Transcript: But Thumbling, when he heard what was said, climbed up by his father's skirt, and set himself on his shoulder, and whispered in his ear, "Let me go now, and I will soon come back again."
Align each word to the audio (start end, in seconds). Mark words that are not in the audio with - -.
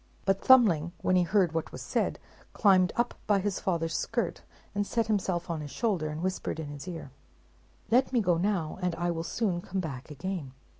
But 0.25 0.43
Thumbling, 0.43 0.93
when 1.03 1.15
he 1.15 1.21
heard 1.21 1.51
what 1.51 1.71
was 1.71 1.83
said, 1.83 2.17
climbed 2.53 2.91
up 2.95 3.13
by 3.27 3.37
his 3.37 3.59
father's 3.59 3.95
skirt, 3.95 4.41
and 4.73 4.87
set 4.87 5.05
himself 5.05 5.47
on 5.47 5.61
his 5.61 5.69
shoulder, 5.69 6.09
and 6.09 6.23
whispered 6.23 6.59
in 6.59 6.69
his 6.69 6.87
ear, 6.87 7.11
"Let 7.91 8.11
me 8.11 8.19
go 8.19 8.37
now, 8.39 8.79
and 8.81 8.95
I 8.95 9.11
will 9.11 9.21
soon 9.21 9.61
come 9.61 9.79
back 9.79 10.09
again." 10.09 10.53